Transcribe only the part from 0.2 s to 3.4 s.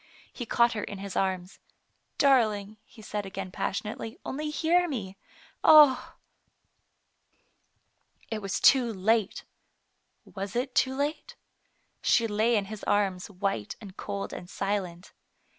He caught her in his arms." Darling, he said